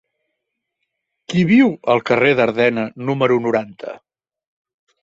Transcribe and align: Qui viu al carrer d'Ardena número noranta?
Qui 1.33 1.43
viu 1.51 1.69
al 1.97 2.03
carrer 2.09 2.33
d'Ardena 2.41 2.89
número 3.11 3.39
noranta? 3.49 3.97